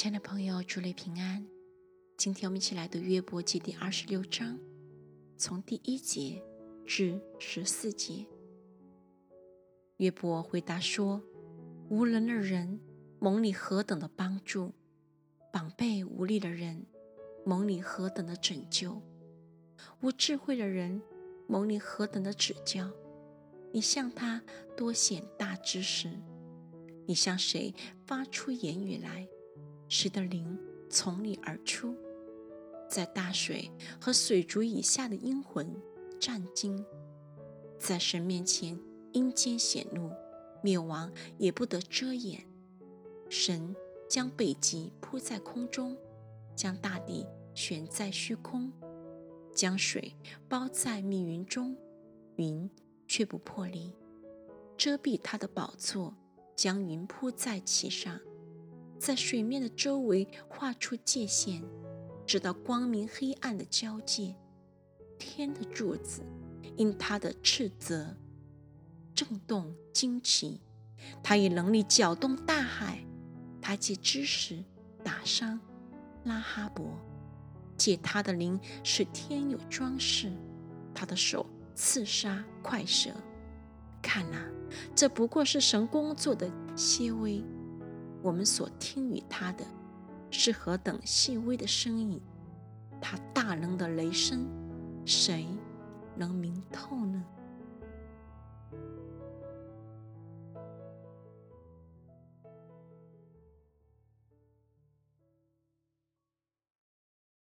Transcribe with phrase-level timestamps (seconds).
[0.00, 1.46] 亲爱的朋友，祝你平安。
[2.16, 4.58] 今天我们一起来读约伯记第二十六章，
[5.36, 6.42] 从第一节
[6.86, 8.24] 至十四节。
[9.98, 11.22] 约伯回答说
[11.90, 12.80] ：“无能的人
[13.18, 14.72] 蒙你何等的帮助，
[15.52, 16.86] 膀背无力的人
[17.44, 19.02] 蒙你何等的拯救，
[20.00, 21.02] 无智慧的人
[21.46, 22.90] 蒙你何等的指教。
[23.70, 24.42] 你向他
[24.74, 26.10] 多显大知识，
[27.06, 27.74] 你向谁
[28.06, 29.28] 发出言语来？”
[29.92, 30.56] 使得灵
[30.88, 31.96] 从你而出，
[32.88, 33.68] 在大水
[34.00, 35.68] 和水族以下的阴魂
[36.20, 36.82] 战惊，
[37.76, 38.78] 在神面前
[39.12, 40.12] 阴间显露，
[40.62, 42.46] 灭亡也不得遮掩。
[43.28, 43.74] 神
[44.08, 45.96] 将北极铺在空中，
[46.54, 48.72] 将大地悬在虚空，
[49.52, 50.14] 将水
[50.48, 51.76] 包在密云中，
[52.36, 52.70] 云
[53.08, 53.92] 却不破裂，
[54.76, 56.14] 遮蔽他的宝座，
[56.54, 58.20] 将云铺在其上。
[59.00, 61.62] 在水面的周围画出界限，
[62.26, 64.36] 直到光明黑暗的交界。
[65.18, 66.20] 天的柱子
[66.76, 68.14] 因他的斥责
[69.14, 70.60] 震动惊奇，
[71.22, 73.02] 他以能力搅动大海，
[73.62, 74.62] 他借知识
[75.02, 75.58] 打伤
[76.24, 76.86] 拉哈伯，
[77.78, 80.30] 借他的灵使天有装饰，
[80.94, 83.10] 他的手刺杀快蛇。
[84.02, 84.46] 看啊，
[84.94, 87.42] 这不过是神工作的些微。
[88.22, 89.64] 我们所听与他的
[90.30, 92.20] 是何等细微的声音？
[93.00, 94.46] 他大能的雷声，
[95.06, 95.46] 谁
[96.14, 97.24] 能明透呢？